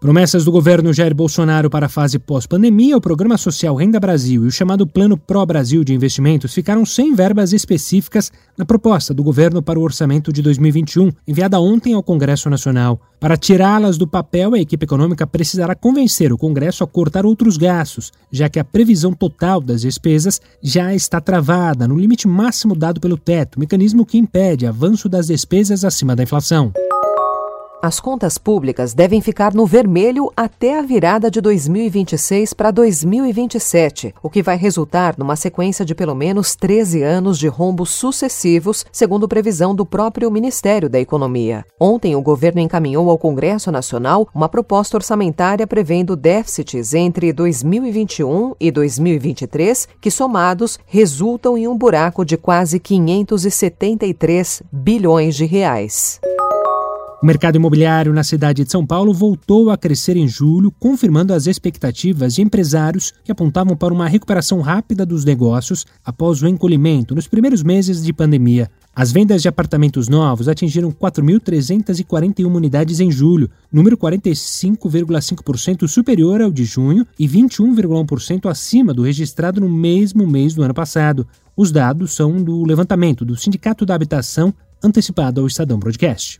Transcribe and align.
Promessas 0.00 0.44
do 0.44 0.52
governo 0.52 0.92
Jair 0.92 1.12
Bolsonaro 1.12 1.68
para 1.68 1.86
a 1.86 1.88
fase 1.88 2.20
pós-pandemia, 2.20 2.96
o 2.96 3.00
Programa 3.00 3.36
Social 3.36 3.74
Renda 3.74 3.98
Brasil 3.98 4.44
e 4.44 4.46
o 4.46 4.50
chamado 4.52 4.86
Plano 4.86 5.16
Pro 5.16 5.44
Brasil 5.44 5.82
de 5.82 5.92
Investimentos 5.92 6.54
ficaram 6.54 6.86
sem 6.86 7.16
verbas 7.16 7.52
específicas 7.52 8.30
na 8.56 8.64
proposta 8.64 9.12
do 9.12 9.24
governo 9.24 9.60
para 9.60 9.76
o 9.76 9.82
orçamento 9.82 10.32
de 10.32 10.40
2021, 10.40 11.10
enviada 11.26 11.58
ontem 11.58 11.94
ao 11.94 12.02
Congresso 12.04 12.48
Nacional. 12.48 13.00
Para 13.18 13.36
tirá-las 13.36 13.98
do 13.98 14.06
papel, 14.06 14.54
a 14.54 14.60
equipe 14.60 14.84
econômica 14.84 15.26
precisará 15.26 15.74
convencer 15.74 16.32
o 16.32 16.38
Congresso 16.38 16.84
a 16.84 16.86
cortar 16.86 17.26
outros 17.26 17.56
gastos, 17.56 18.12
já 18.30 18.48
que 18.48 18.60
a 18.60 18.64
previsão 18.64 19.12
total 19.12 19.60
das 19.60 19.80
despesas 19.80 20.40
já 20.62 20.94
está 20.94 21.20
travada 21.20 21.88
no 21.88 21.98
limite 21.98 22.28
máximo 22.28 22.76
dado 22.76 23.00
pelo 23.00 23.18
teto, 23.18 23.58
mecanismo 23.58 24.06
que 24.06 24.16
impede 24.16 24.64
avanço 24.64 25.08
das 25.08 25.26
despesas 25.26 25.84
acima 25.84 26.14
da 26.14 26.22
inflação. 26.22 26.72
As 27.80 28.00
contas 28.00 28.38
públicas 28.38 28.92
devem 28.92 29.20
ficar 29.20 29.54
no 29.54 29.64
vermelho 29.64 30.32
até 30.36 30.80
a 30.80 30.82
virada 30.82 31.30
de 31.30 31.40
2026 31.40 32.52
para 32.52 32.72
2027, 32.72 34.16
o 34.20 34.28
que 34.28 34.42
vai 34.42 34.56
resultar 34.56 35.14
numa 35.16 35.36
sequência 35.36 35.84
de 35.84 35.94
pelo 35.94 36.12
menos 36.12 36.56
13 36.56 37.04
anos 37.04 37.38
de 37.38 37.46
rombos 37.46 37.90
sucessivos, 37.90 38.84
segundo 38.90 39.28
previsão 39.28 39.76
do 39.76 39.86
próprio 39.86 40.28
Ministério 40.28 40.88
da 40.88 40.98
Economia. 40.98 41.64
Ontem, 41.78 42.16
o 42.16 42.20
governo 42.20 42.60
encaminhou 42.60 43.08
ao 43.10 43.16
Congresso 43.16 43.70
Nacional 43.70 44.28
uma 44.34 44.48
proposta 44.48 44.96
orçamentária 44.96 45.64
prevendo 45.64 46.16
déficits 46.16 46.94
entre 46.94 47.32
2021 47.32 48.56
e 48.58 48.72
2023, 48.72 49.86
que 50.00 50.10
somados 50.10 50.80
resultam 50.84 51.56
em 51.56 51.68
um 51.68 51.78
buraco 51.78 52.24
de 52.24 52.36
quase 52.36 52.80
573 52.80 54.64
bilhões 54.72 55.36
de 55.36 55.44
reais. 55.44 56.20
O 57.20 57.26
mercado 57.26 57.56
imobiliário 57.56 58.12
na 58.12 58.22
cidade 58.22 58.62
de 58.62 58.70
São 58.70 58.86
Paulo 58.86 59.12
voltou 59.12 59.70
a 59.70 59.76
crescer 59.76 60.16
em 60.16 60.28
julho, 60.28 60.70
confirmando 60.78 61.34
as 61.34 61.48
expectativas 61.48 62.36
de 62.36 62.42
empresários 62.42 63.12
que 63.24 63.32
apontavam 63.32 63.76
para 63.76 63.92
uma 63.92 64.06
recuperação 64.06 64.60
rápida 64.60 65.04
dos 65.04 65.24
negócios 65.24 65.84
após 66.04 66.40
o 66.40 66.46
encolhimento 66.46 67.16
nos 67.16 67.26
primeiros 67.26 67.64
meses 67.64 68.04
de 68.04 68.12
pandemia. 68.12 68.70
As 68.94 69.10
vendas 69.10 69.42
de 69.42 69.48
apartamentos 69.48 70.08
novos 70.08 70.46
atingiram 70.46 70.92
4.341 70.92 72.54
unidades 72.54 73.00
em 73.00 73.10
julho, 73.10 73.50
número 73.72 73.98
45,5% 73.98 75.88
superior 75.88 76.40
ao 76.40 76.52
de 76.52 76.64
junho 76.64 77.04
e 77.18 77.26
21,1% 77.26 78.48
acima 78.48 78.94
do 78.94 79.02
registrado 79.02 79.60
no 79.60 79.68
mesmo 79.68 80.24
mês 80.24 80.54
do 80.54 80.62
ano 80.62 80.74
passado. 80.74 81.26
Os 81.56 81.72
dados 81.72 82.14
são 82.14 82.40
do 82.40 82.64
levantamento 82.64 83.24
do 83.24 83.34
Sindicato 83.34 83.84
da 83.84 83.96
Habitação, 83.96 84.54
antecipado 84.80 85.40
ao 85.40 85.48
Estadão 85.48 85.80
Broadcast. 85.80 86.38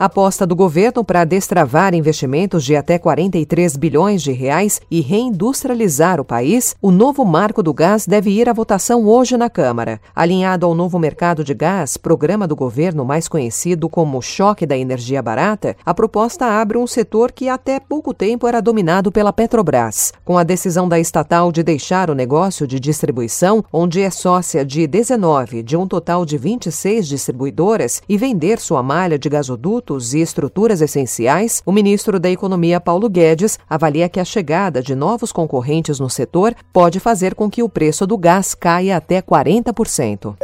Aposta 0.00 0.46
do 0.46 0.56
governo 0.56 1.04
para 1.04 1.26
destravar 1.26 1.94
investimentos 1.94 2.64
de 2.64 2.74
até 2.74 2.98
43 2.98 3.76
bilhões 3.76 4.22
de 4.22 4.32
reais 4.32 4.80
e 4.90 5.02
reindustrializar 5.02 6.18
o 6.18 6.24
país, 6.24 6.74
o 6.80 6.90
novo 6.90 7.22
marco 7.22 7.62
do 7.62 7.74
gás 7.74 8.06
deve 8.06 8.30
ir 8.30 8.48
à 8.48 8.54
votação 8.54 9.06
hoje 9.06 9.36
na 9.36 9.50
Câmara. 9.50 10.00
Alinhado 10.16 10.64
ao 10.64 10.74
novo 10.74 10.98
mercado 10.98 11.44
de 11.44 11.52
gás, 11.52 11.98
programa 11.98 12.48
do 12.48 12.56
governo 12.56 13.04
mais 13.04 13.28
conhecido 13.28 13.90
como 13.90 14.22
choque 14.22 14.64
da 14.64 14.74
energia 14.74 15.20
barata, 15.20 15.76
a 15.84 15.92
proposta 15.92 16.46
abre 16.46 16.78
um 16.78 16.86
setor 16.86 17.30
que 17.30 17.50
até 17.50 17.78
pouco 17.78 18.14
tempo 18.14 18.46
era 18.46 18.62
dominado 18.62 19.12
pela 19.12 19.34
Petrobras. 19.34 20.14
Com 20.24 20.38
a 20.38 20.42
decisão 20.42 20.88
da 20.88 20.98
estatal 20.98 21.52
de 21.52 21.62
deixar 21.62 22.08
o 22.08 22.14
negócio 22.14 22.66
de 22.66 22.80
distribuição, 22.80 23.62
onde 23.70 24.00
é 24.00 24.08
sócia 24.08 24.64
de 24.64 24.86
19 24.86 25.62
de 25.62 25.76
um 25.76 25.86
total 25.86 26.24
de 26.24 26.38
26 26.38 27.06
distribuidoras, 27.06 28.00
e 28.08 28.16
vender 28.16 28.58
sua 28.60 28.82
malha 28.82 29.18
de 29.18 29.28
gasoduto 29.28 29.89
e 29.90 30.20
estruturas 30.20 30.80
essenciais, 30.80 31.62
o 31.66 31.72
ministro 31.72 32.20
da 32.20 32.30
Economia 32.30 32.80
Paulo 32.80 33.08
Guedes 33.08 33.58
avalia 33.68 34.08
que 34.08 34.20
a 34.20 34.24
chegada 34.24 34.80
de 34.80 34.94
novos 34.94 35.32
concorrentes 35.32 35.98
no 35.98 36.08
setor 36.08 36.54
pode 36.72 37.00
fazer 37.00 37.34
com 37.34 37.50
que 37.50 37.62
o 37.62 37.68
preço 37.68 38.06
do 38.06 38.16
gás 38.16 38.54
caia 38.54 38.96
até 38.96 39.20
40%. 39.20 40.36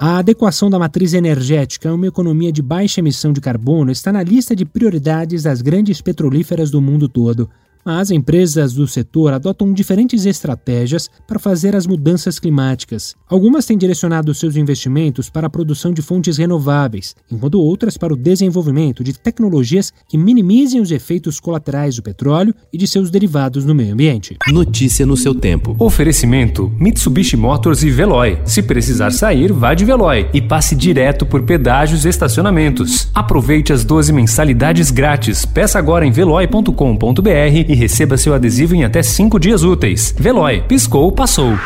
A 0.00 0.18
adequação 0.18 0.68
da 0.68 0.78
matriz 0.78 1.14
energética 1.14 1.88
a 1.88 1.94
uma 1.94 2.06
economia 2.06 2.52
de 2.52 2.60
baixa 2.60 3.00
emissão 3.00 3.32
de 3.32 3.40
carbono 3.40 3.90
está 3.90 4.12
na 4.12 4.22
lista 4.22 4.54
de 4.54 4.64
prioridades 4.64 5.44
das 5.44 5.62
grandes 5.62 6.02
petrolíferas 6.02 6.70
do 6.70 6.82
mundo 6.82 7.08
todo. 7.08 7.48
Mas 7.84 8.10
empresas 8.10 8.72
do 8.72 8.86
setor 8.86 9.32
adotam 9.32 9.72
diferentes 9.72 10.24
estratégias 10.24 11.10
para 11.28 11.38
fazer 11.38 11.76
as 11.76 11.86
mudanças 11.86 12.38
climáticas. 12.38 13.14
Algumas 13.28 13.66
têm 13.66 13.76
direcionado 13.76 14.34
seus 14.34 14.56
investimentos 14.56 15.28
para 15.28 15.48
a 15.48 15.50
produção 15.50 15.92
de 15.92 16.00
fontes 16.00 16.38
renováveis, 16.38 17.14
enquanto 17.30 17.60
outras 17.60 17.98
para 17.98 18.14
o 18.14 18.16
desenvolvimento 18.16 19.04
de 19.04 19.12
tecnologias 19.12 19.92
que 20.08 20.16
minimizem 20.16 20.80
os 20.80 20.90
efeitos 20.90 21.38
colaterais 21.38 21.96
do 21.96 22.02
petróleo 22.02 22.54
e 22.72 22.78
de 22.78 22.86
seus 22.86 23.10
derivados 23.10 23.64
no 23.64 23.74
meio 23.74 23.92
ambiente. 23.92 24.36
Notícia 24.48 25.04
no 25.04 25.16
seu 25.16 25.34
tempo. 25.34 25.76
Oferecimento: 25.78 26.72
Mitsubishi 26.78 27.36
Motors 27.36 27.82
e 27.82 27.90
Veloy. 27.90 28.38
Se 28.44 28.62
precisar 28.62 29.10
sair, 29.10 29.52
vá 29.52 29.74
de 29.74 29.84
Veloy 29.84 30.28
e 30.32 30.40
passe 30.40 30.74
direto 30.74 31.26
por 31.26 31.42
pedágios 31.42 32.04
e 32.04 32.08
estacionamentos. 32.08 33.10
Aproveite 33.14 33.72
as 33.72 33.84
12 33.84 34.12
mensalidades 34.12 34.90
grátis. 34.90 35.44
Peça 35.44 35.78
agora 35.78 36.06
em 36.06 36.10
veloy.com.br 36.10 37.73
e 37.74 37.76
receba 37.76 38.16
seu 38.16 38.32
adesivo 38.32 38.74
em 38.74 38.84
até 38.84 39.02
5 39.02 39.38
dias 39.38 39.64
úteis. 39.64 40.14
Veloy, 40.16 40.62
piscou, 40.62 41.10
passou. 41.10 41.58